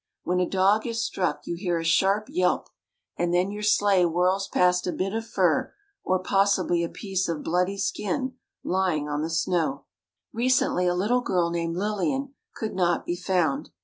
When 0.23 0.39
a 0.39 0.49
dog 0.49 0.87
is 0.87 1.05
struck 1.05 1.41
you 1.45 1.53
hear 1.55 1.77
a 1.77 1.83
sharp 1.83 2.25
yelp, 2.27 2.69
and 3.17 3.31
then 3.31 3.51
your 3.51 3.61
sleigh 3.61 4.01
whirls 4.03 4.47
past 4.47 4.87
a 4.87 4.91
bit 4.91 5.13
of 5.13 5.27
fur 5.27 5.75
or 6.03 6.17
possibly 6.23 6.83
a 6.83 6.89
piece 6.89 7.29
of 7.29 7.43
bloody 7.43 7.77
skin 7.77 8.33
lying 8.63 9.07
on 9.07 9.21
the 9.21 9.29
snow." 9.29 9.85
Recently 10.33 10.87
a 10.87 10.95
little 10.95 11.21
girl 11.21 11.51
named 11.51 11.75
Lillian 11.75 12.33
could 12.55 12.73
not 12.73 13.05
be 13.05 13.15
found. 13.15 13.69